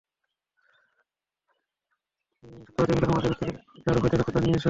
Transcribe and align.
তুমি 2.43 2.59
সত্যবাদী 2.67 2.93
হলে 2.95 3.07
আমাদেরকে 3.07 3.47
যার 3.85 3.97
ভয় 3.99 4.09
দেখাচ্ছ, 4.11 4.29
তা 4.29 4.39
নিয়ে 4.39 4.55
এস! 4.55 4.59